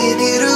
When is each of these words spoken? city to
city 0.00 0.38
to 0.40 0.49